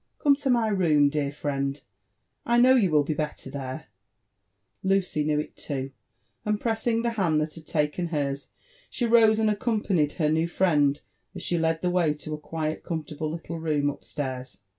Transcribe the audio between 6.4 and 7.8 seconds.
and pressing the hand that had